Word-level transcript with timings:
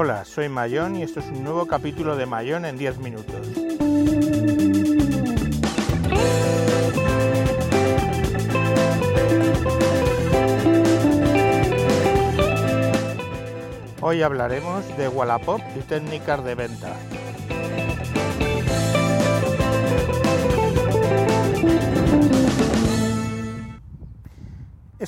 Hola, 0.00 0.24
soy 0.24 0.48
Mayón 0.48 0.94
y 0.94 1.02
esto 1.02 1.18
es 1.18 1.26
un 1.26 1.42
nuevo 1.42 1.66
capítulo 1.66 2.14
de 2.14 2.24
Mayón 2.24 2.64
en 2.64 2.78
10 2.78 2.98
minutos. 2.98 3.48
Hoy 14.00 14.22
hablaremos 14.22 14.86
de 14.96 15.08
Wallapop 15.08 15.60
y 15.76 15.80
técnicas 15.80 16.44
de 16.44 16.54
venta. 16.54 16.94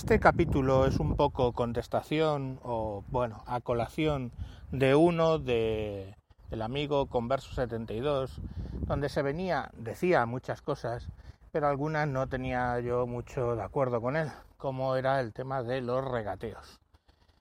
Este 0.00 0.18
capítulo 0.18 0.86
es 0.86 0.98
un 0.98 1.14
poco 1.14 1.52
contestación 1.52 2.59
o, 2.62 3.04
bueno, 3.10 3.45
a 3.46 3.60
colación 3.60 4.32
de 4.73 4.95
uno 4.95 5.38
de 5.38 6.16
el 6.50 6.62
amigo 6.62 7.04
Converso 7.04 7.52
72, 7.52 8.40
donde 8.86 9.10
se 9.10 9.20
venía, 9.20 9.70
decía 9.74 10.24
muchas 10.24 10.62
cosas, 10.62 11.10
pero 11.52 11.68
algunas 11.68 12.09
no 12.09 12.26
tenía 12.28 12.80
yo 12.80 13.06
mucho 13.06 13.54
de 13.54 13.62
acuerdo 13.62 14.00
con 14.00 14.16
él, 14.16 14.30
como 14.56 14.96
era 14.96 15.20
el 15.20 15.34
tema 15.34 15.62
de 15.62 15.82
los 15.82 16.02
regateos. 16.02 16.80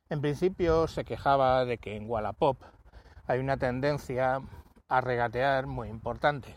En 0.10 0.20
principio 0.20 0.90
se 0.90 1.06
quejaba 1.06 1.64
de 1.64 1.78
que 1.78 1.96
en 1.96 2.10
Wallapop 2.10 2.58
hay 3.26 3.40
una 3.40 3.56
tendencia 3.56 4.42
a 4.90 5.02
regatear 5.02 5.66
muy 5.66 5.88
importante. 5.88 6.54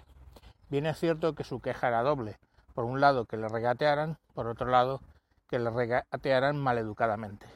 Bien 0.69 0.87
es 0.87 0.99
cierto 0.99 1.37
que 1.37 1.45
su 1.45 1.61
queja 1.61 1.87
era 1.89 2.03
doble. 2.03 2.35
Por 2.75 2.87
un 2.87 3.01
lado 3.01 3.25
que 3.25 3.37
le 3.37 3.47
regatearan, 3.49 4.17
por 4.35 4.49
otro 4.49 4.67
lado 4.67 5.01
que 5.53 5.59
le 5.59 5.69
regatearan 5.69 6.57
maleducadamente. 6.57 7.47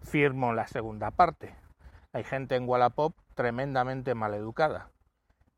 Firmo 0.00 0.52
la 0.52 0.66
segunda 0.66 1.12
parte. 1.12 1.54
Hay 2.12 2.24
gente 2.24 2.56
en 2.56 2.68
Wallapop 2.68 3.14
tremendamente 3.36 4.16
maleducada. 4.16 4.90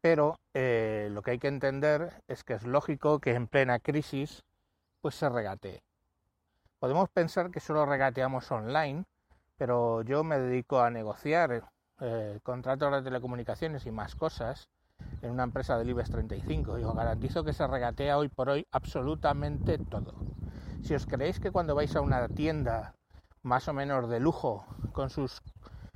Pero 0.03 0.39
eh, 0.53 1.09
lo 1.11 1.23
que 1.23 1.31
hay 1.31 1.39
que 1.39 1.49
entender 1.49 2.13
es 2.29 2.45
que 2.45 2.53
es 2.53 2.65
lógico 2.65 3.21
que 3.21 3.33
en 3.33 3.47
plena 3.47 3.79
crisis 3.79 4.45
pues 5.01 5.15
se 5.15 5.31
regatee. 5.31 5.81
Podemos 6.79 7.09
pensar 7.09 7.51
que 7.51 7.61
solo 7.61 7.87
regateamos 7.87 8.53
online, 8.53 9.05
pero 9.57 10.03
yo 10.03 10.25
me 10.25 10.39
dedico 10.39 10.83
a 10.83 10.91
negociar 10.91 11.71
eh, 12.03 12.39
contratos 12.43 12.93
de 12.93 13.03
telecomunicaciones 13.03 13.87
y 13.87 13.91
más 13.91 14.15
cosas 14.15 14.69
en 15.23 15.31
una 15.31 15.45
empresa 15.45 15.79
del 15.79 15.89
IBEX 15.89 16.11
35 16.11 16.81
y 16.81 16.85
os 16.85 16.95
garantizo 16.95 17.45
que 17.45 17.55
se 17.55 17.67
regatea 17.67 18.19
hoy 18.19 18.29
por 18.29 18.51
hoy 18.51 18.67
absolutamente 18.73 19.79
todo. 19.79 20.13
Si 20.85 20.93
os 20.95 21.07
creéis 21.07 21.41
que 21.41 21.51
cuando 21.51 21.75
vais 21.75 21.97
a 21.97 22.03
una 22.03 22.29
tienda 22.29 22.95
más 23.43 23.69
o 23.69 23.73
menos 23.73 24.07
de 24.11 24.21
lujo, 24.21 24.67
con 24.93 25.09
sus 25.09 25.41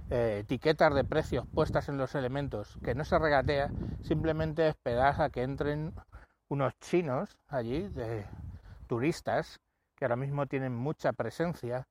eh, 0.09 0.39
etiquetas 0.41 0.95
de 0.95 1.05
precios 1.05 1.47
puestas 1.47 1.91
en 1.91 1.99
los 1.99 2.15
elementos, 2.15 2.79
que 2.83 2.95
no 2.95 3.05
se 3.05 3.19
regatea, 3.19 3.71
simplemente 4.01 4.67
esperad 4.67 5.21
a 5.21 5.29
que 5.29 5.43
entren 5.43 5.93
unos 6.49 6.73
chinos 6.81 7.37
allí, 7.49 7.89
de 7.89 8.25
turistas, 8.87 9.61
que 9.95 10.07
ahora 10.07 10.17
mismo 10.17 10.47
tienen 10.47 10.75
mucha 10.75 11.13
presencia, 11.13 11.87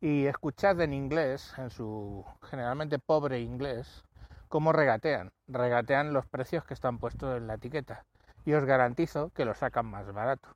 y 0.00 0.24
escuchad 0.24 0.80
en 0.80 0.94
inglés, 0.94 1.52
en 1.58 1.68
su 1.68 2.24
generalmente 2.48 2.98
pobre 2.98 3.40
inglés, 3.40 4.04
cómo 4.48 4.72
regatean. 4.72 5.32
Regatean 5.48 6.14
los 6.14 6.24
precios 6.24 6.64
que 6.64 6.72
están 6.72 6.98
puestos 6.98 7.36
en 7.36 7.46
la 7.46 7.56
etiqueta. 7.56 8.06
Y 8.46 8.54
os 8.54 8.64
garantizo 8.64 9.28
que 9.34 9.44
lo 9.44 9.52
sacan 9.52 9.84
más 9.84 10.10
barato 10.14 10.48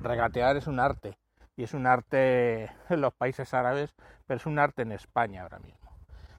regatear 0.00 0.56
es 0.56 0.66
un 0.66 0.80
arte 0.80 1.18
y 1.56 1.62
es 1.62 1.74
un 1.74 1.86
arte 1.86 2.70
en 2.90 3.00
los 3.00 3.14
países 3.14 3.54
árabes, 3.54 3.94
pero 4.26 4.38
es 4.38 4.46
un 4.46 4.58
arte 4.58 4.82
en 4.82 4.92
España 4.92 5.42
ahora 5.42 5.58
mismo. 5.58 5.90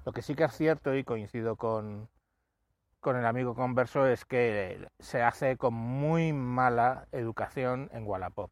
Lo 0.06 0.14
que 0.14 0.22
sí 0.22 0.36
que 0.36 0.46
es 0.46 0.54
cierto 0.54 0.96
y 0.96 1.04
coincido 1.04 1.56
con, 1.56 2.10
con 3.00 3.18
el 3.18 3.26
amigo 3.26 3.56
converso 3.56 4.08
es 4.08 4.26
que 4.26 4.88
se 5.00 5.22
hace 5.22 5.58
con 5.58 5.74
muy 5.74 6.34
mala 6.34 7.08
educación 7.12 7.90
en 7.92 8.06
Wallapop. 8.08 8.52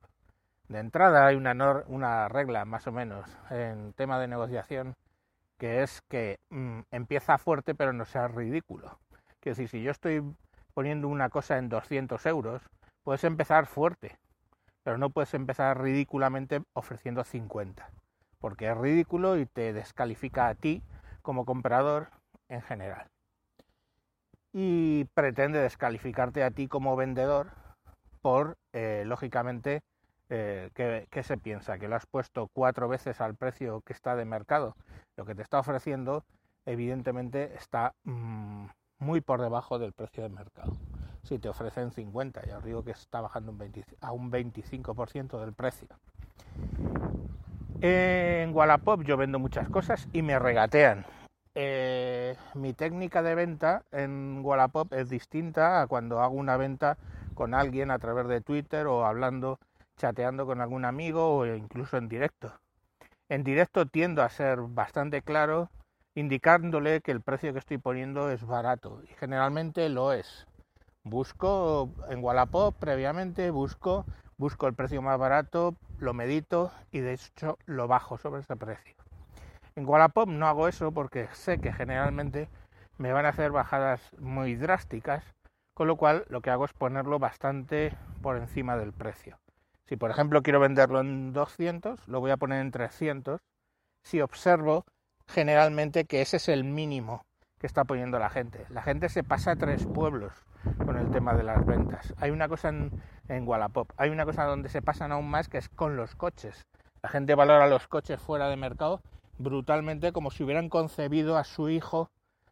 De 0.68 0.80
entrada 0.80 1.28
hay 1.28 1.36
una, 1.36 1.54
una 1.88 2.28
regla 2.28 2.66
más 2.66 2.88
o 2.88 2.92
menos 2.92 3.30
en 3.52 3.94
tema 3.94 4.20
de 4.20 4.28
negociación 4.28 4.96
que 5.58 5.84
es 5.84 6.02
que 6.10 6.40
mm, 6.50 6.80
empieza 6.92 7.38
fuerte 7.38 7.76
pero 7.76 7.94
no 7.94 8.06
sea 8.06 8.28
ridículo. 8.28 9.00
Quiero 9.40 9.56
decir, 9.56 9.70
si 9.70 9.84
yo 9.84 9.92
estoy 9.92 10.24
poniendo 10.74 11.08
una 11.08 11.30
cosa 11.30 11.58
en 11.58 11.70
200 11.70 12.26
euros, 12.26 12.62
puedes 13.04 13.24
empezar 13.24 13.68
fuerte, 13.68 14.18
pero 14.86 15.00
no 15.00 15.10
puedes 15.10 15.34
empezar 15.34 15.82
ridículamente 15.82 16.62
ofreciendo 16.74 17.24
50, 17.24 17.90
porque 18.38 18.70
es 18.70 18.78
ridículo 18.78 19.36
y 19.36 19.48
te 19.48 19.74
descalifica 19.74 20.48
a 20.48 20.54
ti 20.54 20.84
como 21.24 21.44
comprador 21.44 22.12
en 22.50 22.62
general. 22.62 23.08
Y 24.54 25.06
pretende 25.16 25.60
descalificarte 25.60 26.44
a 26.44 26.52
ti 26.52 26.68
como 26.68 26.96
vendedor 26.96 27.50
por, 28.22 28.58
eh, 28.74 29.04
lógicamente, 29.08 29.82
eh, 30.30 30.70
que, 30.76 31.24
se 31.24 31.38
piensa? 31.38 31.80
Que 31.80 31.88
lo 31.88 31.96
has 31.96 32.06
puesto 32.06 32.48
cuatro 32.54 32.88
veces 32.88 33.22
al 33.22 33.36
precio 33.36 33.82
que 33.82 33.94
está 33.94 34.16
de 34.16 34.26
mercado. 34.26 34.76
Lo 35.18 35.26
que 35.26 35.34
te 35.34 35.42
está 35.42 35.60
ofreciendo, 35.60 36.24
evidentemente, 36.68 37.56
está 37.56 37.96
mm, 38.04 38.68
muy 39.00 39.22
por 39.22 39.42
debajo 39.42 39.80
del 39.80 39.94
precio 39.94 40.22
de 40.22 40.30
mercado 40.30 40.78
si 41.26 41.40
te 41.40 41.50
ofrecen 41.50 41.92
50, 41.92 42.46
ya 42.46 42.58
os 42.58 42.64
digo 42.64 42.84
que 42.84 42.92
está 42.92 43.22
bajando 43.22 43.54
a 44.02 44.12
un 44.12 44.32
25% 44.32 45.40
del 45.40 45.54
precio. 45.54 45.88
En 47.82 48.56
Wallapop 48.56 49.04
yo 49.04 49.18
vendo 49.18 49.40
muchas 49.40 49.68
cosas 49.70 50.08
y 50.14 50.22
me 50.22 50.40
regatean. 50.40 51.06
Eh, 51.56 52.36
mi 52.54 52.74
técnica 52.74 53.22
de 53.24 53.36
venta 53.36 53.84
en 53.92 54.42
Wallapop 54.44 54.94
es 54.94 55.10
distinta 55.10 55.82
a 55.82 55.88
cuando 55.88 56.22
hago 56.22 56.36
una 56.36 56.58
venta 56.58 56.98
con 57.34 57.54
alguien 57.54 57.92
a 57.92 58.00
través 58.00 58.28
de 58.28 58.42
Twitter 58.42 58.88
o 58.88 59.06
hablando, 59.06 59.60
chateando 59.98 60.46
con 60.46 60.62
algún 60.62 60.86
amigo 60.86 61.38
o 61.38 61.46
incluso 61.46 61.98
en 61.98 62.08
directo. 62.08 62.54
En 63.30 63.44
directo 63.44 63.86
tiendo 63.86 64.22
a 64.22 64.30
ser 64.30 64.60
bastante 64.62 65.22
claro, 65.22 65.70
indicándole 66.14 67.02
que 67.02 67.12
el 67.12 67.22
precio 67.22 67.54
que 67.54 67.60
estoy 67.60 67.78
poniendo 67.78 68.30
es 68.30 68.46
barato 68.46 69.02
y 69.04 69.14
generalmente 69.16 69.90
lo 69.90 70.14
es. 70.14 70.48
Busco 71.06 71.92
en 72.10 72.24
Wallapop 72.24 72.74
previamente, 72.80 73.52
busco, 73.52 74.06
busco 74.38 74.66
el 74.66 74.74
precio 74.74 75.04
más 75.04 75.20
barato, 75.20 75.76
lo 76.00 76.16
medito 76.16 76.72
y 76.92 77.00
de 77.00 77.14
hecho 77.14 77.60
lo 77.68 77.88
bajo 77.88 78.18
sobre 78.18 78.42
ese 78.42 78.56
precio. 78.56 78.96
En 79.76 79.88
Wallapop 79.88 80.28
no 80.28 80.48
hago 80.48 80.68
eso 80.68 80.92
porque 80.92 81.28
sé 81.34 81.60
que 81.60 81.72
generalmente 81.72 82.50
me 82.98 83.14
van 83.14 83.28
a 83.28 83.30
hacer 83.30 83.52
bajadas 83.52 84.02
muy 84.18 84.56
drásticas, 84.56 85.24
con 85.76 85.88
lo 85.88 85.96
cual 85.96 86.26
lo 86.28 86.42
que 86.42 86.50
hago 86.50 86.66
es 86.66 86.74
ponerlo 86.74 87.20
bastante 87.20 87.96
por 88.24 88.38
encima 88.38 88.76
del 88.76 88.92
precio. 88.92 89.38
Si 89.86 89.98
por 89.98 90.10
ejemplo 90.10 90.42
quiero 90.42 90.60
venderlo 90.60 91.02
en 91.02 91.34
200, 91.34 92.08
lo 92.08 92.20
voy 92.20 92.32
a 92.32 92.38
poner 92.38 92.62
en 92.62 92.72
300 92.72 93.40
si 94.02 94.22
observo 94.22 94.86
generalmente 95.28 96.06
que 96.06 96.24
ese 96.24 96.38
es 96.38 96.50
el 96.50 96.64
mínimo 96.64 97.28
que 97.60 97.68
está 97.68 97.84
poniendo 97.84 98.18
la 98.18 98.32
gente. 98.32 98.66
La 98.70 98.82
gente 98.82 99.08
se 99.08 99.24
pasa 99.24 99.52
a 99.52 99.56
tres 99.56 99.86
pueblos 99.86 100.34
con 100.86 100.98
el 100.98 101.10
tema 101.12 101.34
de 101.34 101.44
las 101.44 101.66
ventas. 101.66 102.14
Hay 102.20 102.32
una 102.32 102.48
cosa 102.48 102.70
en, 102.70 103.48
Wallapop, 103.48 103.92
hay 103.98 104.10
una 104.10 104.26
cosa 104.26 104.46
donde 104.46 104.70
se 104.70 104.82
pasan 104.82 105.12
aún 105.12 105.30
más 105.30 105.48
que 105.48 105.58
es 105.58 105.70
con 105.70 105.96
los 105.96 106.16
coches. 106.16 106.66
La 107.02 107.10
gente 107.10 107.36
valora 107.36 107.68
los 107.68 107.88
coches 107.88 108.20
fuera 108.20 108.50
de 108.50 108.56
mercado 108.56 109.02
brutalmente 109.38 110.12
como 110.12 110.32
si 110.32 110.44
hubieran 110.44 110.70
concebido 110.70 111.38
a 111.38 111.44
su 111.44 111.70
hijo 111.70 112.10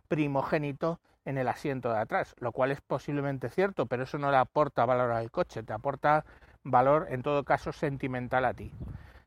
primogénito 0.08 1.00
en 1.26 1.38
el 1.38 1.48
asiento 1.48 1.90
de 1.90 2.00
atrás, 2.00 2.36
lo 2.40 2.52
cual 2.52 2.72
es 2.72 2.82
posiblemente 2.82 3.50
cierto, 3.50 3.86
pero 3.86 4.04
eso 4.04 4.18
no 4.18 4.30
le 4.32 4.38
aporta 4.38 4.86
valor 4.86 5.12
al 5.12 5.32
coche, 5.32 5.64
te 5.64 5.74
aporta 5.74 6.26
valor 6.64 7.08
en 7.10 7.24
todo 7.24 7.44
caso 7.44 7.72
sentimental 7.72 8.46
a 8.46 8.54
ti. 8.54 8.72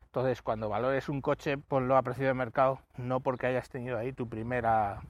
Entonces, 0.05 0.41
cuando 0.41 0.69
valores 0.69 1.09
un 1.09 1.21
coche, 1.21 1.57
ponlo 1.57 1.97
a 1.97 2.01
precio 2.01 2.27
de 2.27 2.33
mercado, 2.33 2.79
no 2.97 3.19
porque 3.19 3.47
hayas 3.47 3.69
tenido 3.69 3.97
ahí 3.97 4.13
tu 4.13 4.27
primera 4.27 5.01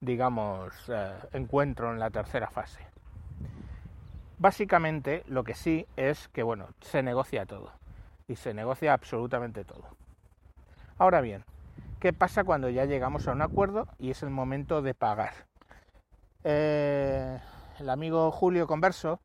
digamos, 0.00 0.74
eh, 0.88 1.12
encuentro 1.32 1.92
en 1.92 1.98
la 1.98 2.10
tercera 2.10 2.48
fase. 2.48 2.80
Básicamente 4.38 5.22
lo 5.26 5.44
que 5.44 5.54
sí 5.54 5.86
es 5.96 6.28
que, 6.28 6.42
bueno, 6.42 6.68
se 6.80 7.02
negocia 7.02 7.44
todo 7.44 7.72
y 8.26 8.36
se 8.36 8.54
negocia 8.54 8.94
absolutamente 8.94 9.64
todo. 9.64 9.84
Ahora 10.96 11.20
bien, 11.20 11.44
¿qué 11.98 12.12
pasa 12.12 12.44
cuando 12.44 12.70
ya 12.70 12.86
llegamos 12.86 13.28
a 13.28 13.32
un 13.32 13.42
acuerdo 13.42 13.88
y 13.98 14.10
es 14.10 14.22
el 14.22 14.30
momento 14.30 14.80
de 14.80 14.94
pagar? 14.94 15.32
Eh, 16.44 17.38
el 17.78 17.90
amigo 17.90 18.30
Julio 18.30 18.66
Converso, 18.66 19.20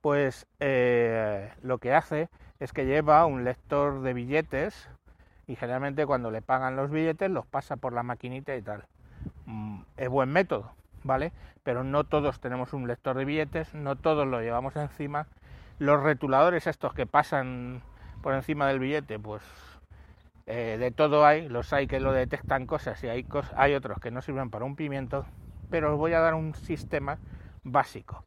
pues 0.00 0.46
eh, 0.60 1.52
lo 1.62 1.78
que 1.78 1.92
hace 1.92 2.28
es 2.60 2.72
que 2.72 2.86
lleva 2.86 3.26
un 3.26 3.42
lector 3.42 4.02
de 4.02 4.14
billetes 4.14 4.88
y 5.48 5.56
generalmente 5.56 6.06
cuando 6.06 6.30
le 6.30 6.42
pagan 6.42 6.76
los 6.76 6.90
billetes 6.90 7.30
los 7.30 7.46
pasa 7.46 7.76
por 7.76 7.92
la 7.92 8.04
maquinita 8.04 8.54
y 8.54 8.62
tal. 8.62 8.86
Mm, 9.50 9.82
es 9.96 10.08
buen 10.08 10.30
método, 10.30 10.72
¿vale? 11.02 11.32
Pero 11.62 11.84
no 11.84 12.04
todos 12.04 12.40
tenemos 12.40 12.72
un 12.72 12.86
lector 12.86 13.16
de 13.16 13.24
billetes, 13.24 13.74
no 13.74 13.96
todos 13.96 14.26
lo 14.26 14.40
llevamos 14.40 14.76
encima. 14.76 15.26
Los 15.78 16.02
retuladores 16.02 16.66
estos 16.66 16.94
que 16.94 17.06
pasan 17.06 17.82
por 18.22 18.34
encima 18.34 18.66
del 18.68 18.78
billete, 18.80 19.18
pues 19.18 19.42
Eh, 20.46 20.78
de 20.78 20.90
todo 20.90 21.24
hay, 21.26 21.48
los 21.48 21.72
hay 21.72 21.86
que 21.86 22.00
lo 22.00 22.12
detectan 22.12 22.66
cosas 22.66 23.02
y 23.04 23.08
hay, 23.08 23.26
hay 23.56 23.74
otros 23.74 23.98
que 24.00 24.10
no 24.10 24.20
sirven 24.20 24.50
para 24.50 24.64
un 24.64 24.74
pimiento, 24.76 25.24
pero 25.70 25.92
os 25.92 25.98
voy 25.98 26.12
a 26.14 26.20
dar 26.20 26.34
un 26.34 26.54
sistema 26.54 27.18
básico 27.62 28.24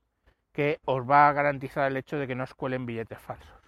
que 0.54 0.80
os 0.86 1.02
va 1.10 1.28
a 1.28 1.34
garantizar 1.34 1.92
el 1.92 1.98
hecho 1.98 2.18
de 2.18 2.28
que 2.28 2.36
no 2.36 2.44
os 2.46 2.54
cuelen 2.54 2.86
billetes 2.86 3.20
falsos. 3.20 3.60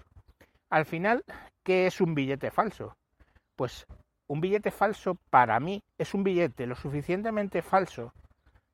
Al 0.69 0.85
final, 0.85 1.23
¿qué 1.65 1.87
es 1.87 1.99
un 2.01 2.15
billete 2.15 2.49
falso? 2.51 2.95
Pues 3.57 3.85
un 4.27 4.41
billete 4.41 4.71
falso 4.71 5.17
para 5.29 5.59
mí 5.59 5.83
es 5.97 6.13
un 6.13 6.23
billete 6.23 6.65
lo 6.67 6.75
suficientemente 6.75 7.61
falso 7.61 8.13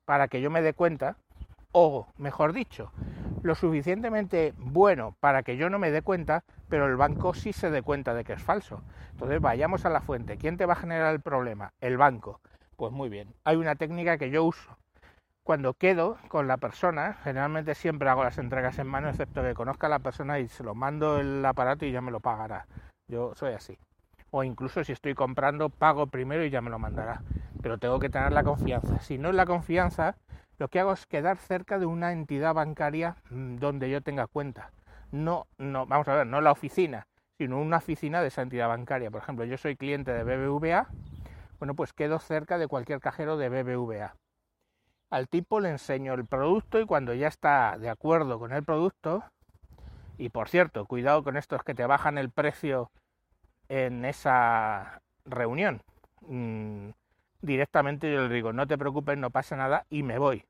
para 0.04 0.28
que 0.28 0.40
yo 0.40 0.50
me 0.50 0.62
dé 0.62 0.74
cuenta, 0.74 1.16
o 1.72 2.06
mejor 2.18 2.52
dicho, 2.52 2.92
lo 3.42 3.54
suficientemente 3.54 4.52
bueno 4.56 5.16
para 5.20 5.42
que 5.42 5.56
yo 5.56 5.70
no 5.70 5.78
me 5.78 5.90
dé 5.90 6.02
cuenta, 6.02 6.44
pero 6.68 6.86
el 6.86 6.96
banco 6.96 7.34
sí 7.34 7.52
se 7.52 7.70
dé 7.70 7.82
cuenta 7.82 8.14
de 8.14 8.24
que 8.24 8.34
es 8.34 8.42
falso. 8.42 8.82
Entonces 9.12 9.40
vayamos 9.40 9.84
a 9.84 9.90
la 9.90 10.00
fuente. 10.00 10.36
¿Quién 10.36 10.56
te 10.56 10.66
va 10.66 10.74
a 10.74 10.76
generar 10.76 11.14
el 11.14 11.20
problema? 11.20 11.72
El 11.80 11.96
banco. 11.96 12.40
Pues 12.76 12.92
muy 12.92 13.08
bien. 13.08 13.34
Hay 13.44 13.56
una 13.56 13.74
técnica 13.74 14.18
que 14.18 14.30
yo 14.30 14.44
uso. 14.44 14.76
Cuando 15.44 15.74
quedo 15.74 16.18
con 16.28 16.46
la 16.46 16.56
persona, 16.56 17.14
generalmente 17.24 17.74
siempre 17.74 18.08
hago 18.08 18.22
las 18.22 18.38
entregas 18.38 18.78
en 18.78 18.86
mano, 18.86 19.08
excepto 19.08 19.42
que 19.42 19.54
conozca 19.54 19.88
a 19.88 19.90
la 19.90 19.98
persona 19.98 20.38
y 20.38 20.48
se 20.48 20.62
lo 20.62 20.74
mando 20.74 21.18
el 21.18 21.44
aparato 21.44 21.84
y 21.84 21.92
ya 21.92 22.00
me 22.00 22.12
lo 22.12 22.20
pagará. 22.20 22.66
Yo 23.08 23.34
soy 23.34 23.52
así. 23.52 23.76
O 24.34 24.42
incluso 24.42 24.82
si 24.82 24.92
estoy 24.92 25.14
comprando, 25.14 25.68
pago 25.68 26.06
primero 26.06 26.42
y 26.42 26.48
ya 26.48 26.62
me 26.62 26.70
lo 26.70 26.78
mandará. 26.78 27.22
Pero 27.62 27.76
tengo 27.76 27.98
que 27.98 28.08
tener 28.08 28.32
la 28.32 28.42
confianza. 28.42 28.98
Si 29.00 29.18
no 29.18 29.28
es 29.28 29.34
la 29.34 29.44
confianza, 29.44 30.16
lo 30.56 30.68
que 30.68 30.80
hago 30.80 30.92
es 30.92 31.04
quedar 31.06 31.36
cerca 31.36 31.78
de 31.78 31.84
una 31.84 32.12
entidad 32.12 32.54
bancaria 32.54 33.16
mm, 33.28 33.56
donde 33.56 33.90
yo 33.90 34.00
tenga 34.00 34.26
cuenta. 34.26 34.72
No, 35.10 35.46
no, 35.58 35.84
vamos 35.86 36.08
a 36.08 36.14
ver, 36.14 36.26
no 36.26 36.40
la 36.40 36.50
oficina, 36.50 37.06
sino 37.36 37.60
una 37.60 37.76
oficina 37.76 38.22
de 38.22 38.28
esa 38.28 38.40
entidad 38.40 38.68
bancaria. 38.68 39.10
Por 39.10 39.20
ejemplo, 39.20 39.44
yo 39.44 39.58
soy 39.58 39.76
cliente 39.76 40.12
de 40.12 40.24
BBVA, 40.24 40.88
bueno, 41.58 41.74
pues 41.74 41.92
quedo 41.92 42.18
cerca 42.18 42.56
de 42.56 42.68
cualquier 42.68 43.00
cajero 43.00 43.36
de 43.36 43.50
BBVA. 43.50 44.16
Al 45.10 45.28
tipo 45.28 45.60
le 45.60 45.68
enseño 45.68 46.14
el 46.14 46.24
producto 46.24 46.80
y 46.80 46.86
cuando 46.86 47.12
ya 47.12 47.28
está 47.28 47.76
de 47.78 47.90
acuerdo 47.90 48.38
con 48.38 48.54
el 48.54 48.64
producto, 48.64 49.24
y 50.16 50.30
por 50.30 50.48
cierto, 50.48 50.86
cuidado 50.86 51.22
con 51.22 51.36
estos 51.36 51.62
que 51.64 51.74
te 51.74 51.84
bajan 51.84 52.16
el 52.16 52.30
precio 52.30 52.90
en 53.72 54.04
esa 54.04 55.00
reunión. 55.24 55.80
Mm, 56.28 56.90
directamente 57.40 58.12
yo 58.12 58.28
le 58.28 58.34
digo, 58.34 58.52
no 58.52 58.66
te 58.66 58.76
preocupes, 58.76 59.16
no 59.16 59.30
pasa 59.30 59.56
nada 59.56 59.86
y 59.88 60.02
me 60.02 60.18
voy. 60.18 60.44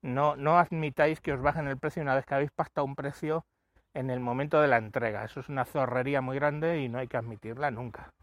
No, 0.00 0.34
no 0.36 0.58
admitáis 0.58 1.20
que 1.20 1.34
os 1.34 1.42
bajen 1.42 1.68
el 1.68 1.76
precio 1.78 2.02
una 2.02 2.14
vez 2.14 2.24
que 2.24 2.34
habéis 2.34 2.50
pactado 2.52 2.86
un 2.86 2.94
precio 2.94 3.44
en 3.92 4.08
el 4.08 4.20
momento 4.20 4.62
de 4.62 4.68
la 4.68 4.78
entrega. 4.78 5.24
Eso 5.24 5.40
es 5.40 5.50
una 5.50 5.66
zorrería 5.66 6.22
muy 6.22 6.36
grande 6.36 6.80
y 6.80 6.88
no 6.88 6.98
hay 6.98 7.06
que 7.06 7.18
admitirla 7.18 7.70
nunca, 7.70 8.14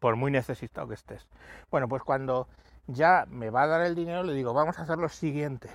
por 0.00 0.16
muy 0.16 0.32
necesitado 0.32 0.88
que 0.88 0.94
estés. 0.94 1.28
Bueno, 1.70 1.88
pues 1.88 2.02
cuando 2.02 2.48
ya 2.88 3.24
me 3.28 3.50
va 3.50 3.62
a 3.62 3.66
dar 3.68 3.82
el 3.82 3.94
dinero, 3.94 4.24
le 4.24 4.34
digo, 4.34 4.52
vamos 4.52 4.80
a 4.80 4.82
hacer 4.82 4.98
lo 4.98 5.08
siguiente. 5.08 5.70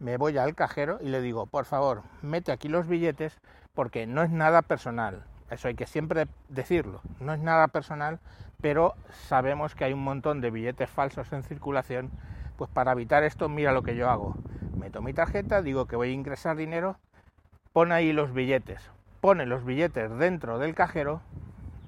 Me 0.00 0.16
voy 0.16 0.36
al 0.38 0.56
cajero 0.56 0.98
y 1.00 1.08
le 1.08 1.20
digo, 1.20 1.46
por 1.46 1.66
favor, 1.66 2.02
mete 2.20 2.50
aquí 2.50 2.68
los 2.68 2.88
billetes 2.88 3.38
porque 3.74 4.08
no 4.08 4.24
es 4.24 4.30
nada 4.30 4.62
personal. 4.62 5.24
Eso 5.50 5.68
hay 5.68 5.74
que 5.74 5.86
siempre 5.86 6.26
decirlo. 6.48 7.00
No 7.20 7.32
es 7.32 7.40
nada 7.40 7.68
personal, 7.68 8.20
pero 8.60 8.94
sabemos 9.10 9.74
que 9.74 9.84
hay 9.84 9.92
un 9.92 10.04
montón 10.04 10.40
de 10.40 10.50
billetes 10.50 10.90
falsos 10.90 11.32
en 11.32 11.42
circulación 11.42 12.10
pues 12.58 12.68
para 12.70 12.90
evitar 12.90 13.22
esto, 13.22 13.48
mira 13.48 13.72
lo 13.72 13.82
que 13.82 13.94
yo 13.94 14.10
hago. 14.10 14.34
Meto 14.76 15.00
mi 15.00 15.14
tarjeta, 15.14 15.62
digo 15.62 15.86
que 15.86 15.94
voy 15.94 16.10
a 16.10 16.12
ingresar 16.12 16.56
dinero, 16.56 16.96
pone 17.72 17.94
ahí 17.94 18.12
los 18.12 18.34
billetes, 18.34 18.90
pone 19.20 19.46
los 19.46 19.64
billetes 19.64 20.10
dentro 20.18 20.58
del 20.58 20.74
cajero, 20.74 21.22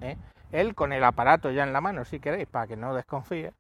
¿eh? 0.01 0.17
él 0.53 0.77
con 0.77 0.93
el 0.93 1.03
aparato 1.03 1.51
ya 1.51 1.65
en 1.65 1.73
la 1.73 1.81
mano, 1.81 2.05
si 2.05 2.21
queréis, 2.21 2.47
para 2.47 2.69
que 2.69 2.77
no 2.77 2.95
desconfíe, 2.95 3.53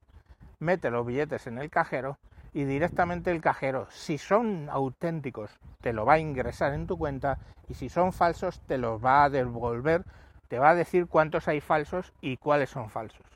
mete 0.61 0.91
los 0.91 1.05
billetes 1.05 1.49
en 1.49 1.59
el 1.59 1.69
cajero 1.69 2.17
y 2.53 2.65
directamente 2.65 3.31
el 3.31 3.41
cajero, 3.41 3.87
si 3.91 4.19
son 4.19 4.69
auténticos, 4.71 5.51
te 5.81 5.93
lo 5.93 6.05
va 6.05 6.15
a 6.15 6.19
ingresar 6.19 6.73
en 6.75 6.87
tu 6.87 6.99
cuenta 6.99 7.39
y 7.69 7.75
si 7.75 7.89
son 7.89 8.13
falsos, 8.13 8.61
te 8.67 8.79
los 8.79 9.05
va 9.05 9.25
a 9.25 9.31
devolver, 9.31 10.05
te 10.49 10.59
va 10.59 10.71
a 10.71 10.75
decir 10.75 11.07
cuántos 11.07 11.47
hay 11.49 11.61
falsos 11.61 12.13
y 12.21 12.37
cuáles 12.37 12.71
son 12.71 12.91
falsos. 12.91 13.27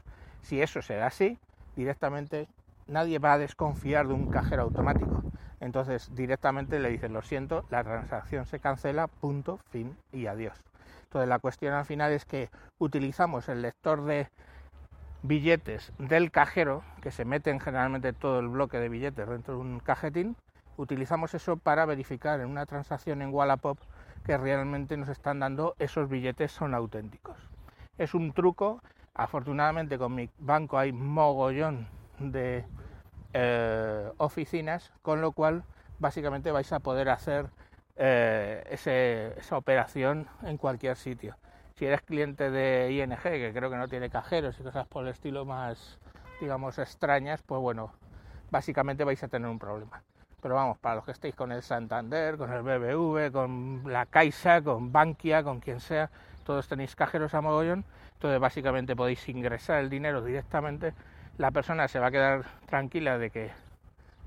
Si 0.43 0.61
eso 0.61 0.83
será 0.83 1.07
así, 1.07 1.39
directamente 1.77 2.49
nadie 2.87 3.19
va 3.19 3.35
a 3.35 3.39
desconfiar 3.39 4.09
de 4.09 4.15
un 4.15 4.27
cajero 4.27 4.63
automático. 4.63 5.23
Entonces 5.61 6.11
directamente 6.15 6.81
le 6.81 6.91
dicen, 6.91 7.13
lo 7.13 7.23
siento, 7.23 7.65
la 7.71 7.85
transacción 7.85 8.47
se 8.47 8.59
cancela, 8.59 9.07
punto, 9.07 9.59
fin 9.71 9.97
y 10.13 10.27
adiós. 10.27 10.63
Entonces 11.05 11.29
la 11.29 11.39
cuestión 11.39 11.73
al 11.73 11.85
final 11.85 12.13
es 12.13 12.25
que 12.25 12.51
utilizamos 12.79 13.49
el 13.49 13.63
lector 13.63 14.05
de 14.05 14.29
billetes 15.25 15.91
del 15.99 16.31
cajero, 16.31 16.85
que 17.01 17.11
se 17.11 17.25
meten 17.25 17.59
generalmente 17.59 18.13
todo 18.13 18.41
el 18.41 18.49
bloque 18.49 18.79
de 18.79 18.91
billetes 18.91 19.27
dentro 19.27 19.55
de 19.55 19.61
un 19.61 19.81
cajetín, 19.81 20.37
utilizamos 20.77 21.33
eso 21.33 21.57
para 21.57 21.87
verificar 21.87 22.41
en 22.41 22.51
una 22.51 22.67
transacción 22.67 23.23
en 23.23 23.33
Wallapop 23.33 23.79
que 24.27 24.37
realmente 24.37 24.99
nos 24.99 25.09
están 25.09 25.41
dando 25.41 25.77
esos 25.79 26.11
billetes 26.11 26.53
son 26.53 26.75
auténticos. 26.75 27.39
Es 27.97 28.13
un 28.13 28.33
truco, 28.33 28.83
afortunadamente 29.15 29.97
con 29.97 30.15
mi 30.15 30.29
banco 30.39 30.79
hay 30.79 30.93
mogollón 30.93 31.89
de 32.19 32.67
eh, 33.33 34.11
oficinas, 34.19 34.93
con 35.01 35.23
lo 35.23 35.33
cual 35.33 35.65
básicamente 35.99 36.51
vais 36.51 36.71
a 36.71 36.81
poder 36.81 37.09
hacer 37.09 37.47
eh, 37.97 38.63
esa 39.39 39.57
operación 39.57 40.27
en 40.43 40.59
cualquier 40.59 40.97
sitio. 40.97 41.37
Si 41.77 41.87
eres 41.87 42.03
cliente 42.03 42.51
de 42.51 42.93
ING, 42.93 43.17
que 43.21 43.53
creo 43.55 43.71
que 43.71 43.77
no 43.77 43.89
tiene 43.89 44.11
cajeros 44.11 44.59
y 44.61 44.63
cosas 44.63 44.87
por 44.87 45.05
el 45.05 45.11
estilo 45.11 45.45
más, 45.45 45.99
digamos, 46.41 46.79
extrañas, 46.79 47.43
pues 47.43 47.61
bueno, 47.61 47.93
básicamente 48.51 49.05
vais 49.05 49.23
a 49.23 49.29
tener 49.29 49.49
un 49.49 49.59
problema. 49.59 50.03
Pero 50.41 50.55
vamos, 50.55 50.79
para 50.79 50.97
los 50.97 51.05
que 51.05 51.13
estéis 51.13 51.35
con 51.35 51.53
el 51.53 51.63
Santander, 51.63 52.37
con 52.37 52.53
el 52.53 52.63
BBV, 52.63 53.33
con 53.33 53.83
la 53.87 54.07
Caixa, 54.07 54.63
con 54.63 54.93
Bankia, 54.93 55.43
con 55.43 55.61
quien 55.61 55.81
sea, 55.81 56.11
todos 56.45 56.69
tenéis 56.69 56.95
cajeros 56.95 57.35
a 57.35 57.41
mogollón, 57.41 57.85
entonces 58.13 58.39
básicamente 58.39 58.95
podéis 58.95 59.29
ingresar 59.29 59.81
el 59.81 59.91
dinero 59.91 60.23
directamente 60.23 60.95
la 61.39 61.51
persona 61.51 61.89
se 61.89 61.99
va 61.99 62.09
a 62.09 62.11
quedar 62.11 62.45
tranquila 62.67 63.19
de 63.19 63.31
que 63.31 63.51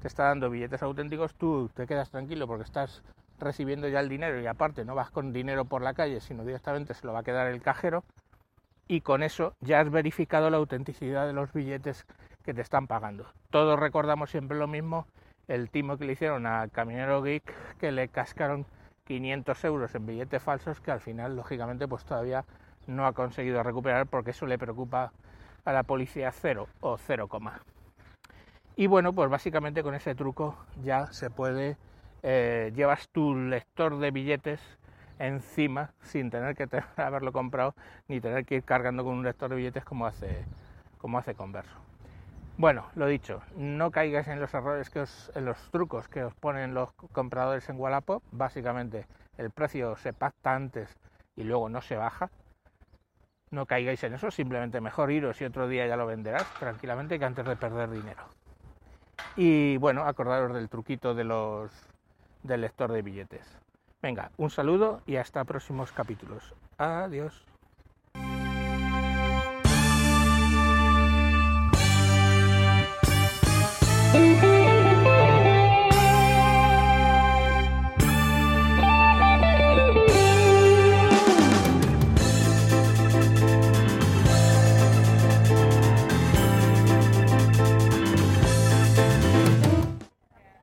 te 0.02 0.08
está 0.08 0.24
dando 0.24 0.50
billetes 0.50 0.84
auténticos, 0.84 1.34
tú 1.36 1.70
te 1.74 1.88
quedas 1.88 2.10
tranquilo 2.10 2.48
porque 2.48 2.64
estás 2.64 3.02
recibiendo 3.40 3.88
ya 3.88 4.00
el 4.00 4.10
dinero 4.10 4.40
y 4.40 4.48
aparte 4.48 4.86
no 4.86 4.96
vas 4.96 5.12
con 5.12 5.34
dinero 5.34 5.66
por 5.66 5.82
la 5.82 5.94
calle, 5.94 6.20
sino 6.22 6.44
directamente 6.44 6.94
se 6.94 7.06
lo 7.06 7.14
va 7.14 7.20
a 7.20 7.24
quedar 7.24 7.48
el 7.48 7.62
cajero 7.62 8.04
y 8.88 9.02
con 9.02 9.24
eso 9.24 9.54
ya 9.62 9.80
has 9.80 9.90
verificado 9.90 10.50
la 10.50 10.58
autenticidad 10.58 11.28
de 11.28 11.34
los 11.34 11.52
billetes 11.54 12.06
que 12.44 12.54
te 12.54 12.62
están 12.62 12.88
pagando. 12.88 13.26
Todos 13.50 13.80
recordamos 13.80 14.30
siempre 14.30 14.58
lo 14.58 14.68
mismo, 14.68 15.08
el 15.48 15.70
timo 15.70 15.98
que 15.98 16.06
le 16.06 16.14
hicieron 16.14 16.46
a 16.46 16.68
Caminero 16.70 17.22
Geek 17.22 17.78
que 17.78 17.92
le 17.92 18.08
cascaron 18.08 18.66
500 19.06 19.64
euros 19.66 19.96
en 19.96 20.06
billetes 20.06 20.42
falsos 20.42 20.80
que 20.80 20.92
al 20.92 21.00
final 21.02 21.36
lógicamente 21.36 21.88
pues 21.88 22.06
todavía 22.06 22.46
no 22.88 23.06
ha 23.06 23.14
conseguido 23.14 23.64
recuperar 23.64 24.08
porque 24.08 24.32
eso 24.32 24.46
le 24.46 24.58
preocupa 24.58 25.12
a 25.66 25.74
la 25.74 25.84
policía 25.84 26.32
cero 26.32 26.68
o 26.80 26.98
0, 26.98 27.28
y 28.78 28.86
bueno, 28.86 29.12
pues 29.12 29.28
básicamente 29.28 29.82
con 29.82 29.96
ese 29.96 30.14
truco 30.14 30.56
ya 30.84 31.12
se 31.12 31.32
puede, 31.32 31.78
eh, 32.24 32.72
llevas 32.76 33.10
tu 33.10 33.36
lector 33.36 34.00
de 34.00 34.12
billetes 34.12 34.62
encima 35.20 35.94
sin 36.02 36.30
tener 36.30 36.56
que 36.56 36.68
haberlo 37.02 37.32
comprado 37.32 37.76
ni 38.08 38.22
tener 38.22 38.46
que 38.46 38.56
ir 38.56 38.64
cargando 38.64 39.04
con 39.04 39.16
un 39.16 39.24
lector 39.24 39.50
de 39.50 39.56
billetes 39.56 39.84
como 39.84 40.06
hace, 40.06 40.46
como 40.98 41.18
hace 41.18 41.36
Converso. 41.36 41.78
Bueno, 42.58 42.88
lo 42.96 43.06
dicho, 43.06 43.42
no 43.56 43.92
caigáis 43.92 44.28
en 44.28 44.40
los 44.40 44.54
errores 44.54 44.90
que 44.90 45.02
os, 45.02 45.32
en 45.36 45.46
los 45.46 45.58
trucos 45.70 46.08
que 46.08 46.24
os 46.24 46.34
ponen 46.34 46.74
los 46.74 46.92
compradores 47.12 47.70
en 47.70 47.80
Wallapop. 47.80 48.24
Básicamente 48.32 49.06
el 49.38 49.52
precio 49.52 49.96
se 49.96 50.12
pacta 50.12 50.56
antes 50.56 50.98
y 51.36 51.44
luego 51.44 51.70
no 51.70 51.82
se 51.82 51.96
baja, 51.96 52.32
no 53.52 53.66
caigáis 53.66 54.04
en 54.04 54.16
eso, 54.16 54.32
simplemente 54.32 54.82
mejor 54.82 55.12
iros 55.12 55.40
y 55.40 55.46
otro 55.46 55.68
día 55.68 55.88
ya 55.88 55.96
lo 55.96 56.08
venderás 56.08 56.52
tranquilamente 56.60 57.20
que 57.20 57.26
antes 57.26 57.46
de 57.46 57.56
perder 57.56 57.90
dinero. 57.92 58.24
Y 59.36 59.78
bueno, 59.78 60.04
acordaros 60.04 60.54
del 60.54 60.68
truquito 60.68 61.14
de 61.14 61.24
los 61.24 61.72
del 62.44 62.62
lector 62.62 62.92
de 62.92 63.02
billetes. 63.02 63.46
Venga, 64.02 64.32
un 64.38 64.50
saludo 64.50 65.02
y 65.06 65.16
hasta 65.16 65.44
próximos 65.44 65.92
capítulos. 65.92 66.54
Adiós. 66.78 67.46